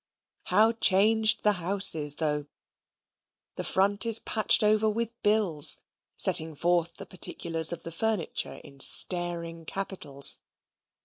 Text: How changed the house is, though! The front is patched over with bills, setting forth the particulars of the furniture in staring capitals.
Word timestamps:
How 0.45 0.71
changed 0.71 1.43
the 1.43 1.51
house 1.61 1.93
is, 1.93 2.15
though! 2.15 2.47
The 3.53 3.63
front 3.63 4.03
is 4.03 4.17
patched 4.17 4.63
over 4.63 4.89
with 4.89 5.13
bills, 5.21 5.77
setting 6.17 6.55
forth 6.55 6.95
the 6.95 7.05
particulars 7.05 7.71
of 7.71 7.83
the 7.83 7.91
furniture 7.91 8.59
in 8.63 8.79
staring 8.79 9.63
capitals. 9.63 10.39